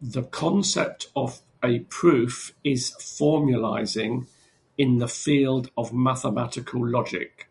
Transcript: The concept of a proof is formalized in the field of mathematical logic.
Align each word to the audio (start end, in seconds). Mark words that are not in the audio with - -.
The 0.00 0.22
concept 0.22 1.10
of 1.14 1.42
a 1.62 1.80
proof 1.80 2.54
is 2.64 2.88
formalized 2.94 3.98
in 3.98 4.28
the 4.96 5.08
field 5.08 5.70
of 5.76 5.92
mathematical 5.92 6.88
logic. 6.88 7.50